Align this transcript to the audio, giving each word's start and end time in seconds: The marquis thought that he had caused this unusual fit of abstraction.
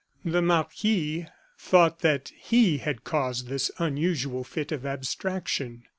The 0.25 0.41
marquis 0.41 1.27
thought 1.59 1.99
that 1.99 2.31
he 2.35 2.79
had 2.79 3.03
caused 3.03 3.49
this 3.49 3.69
unusual 3.77 4.43
fit 4.43 4.71
of 4.71 4.83
abstraction. 4.83 5.83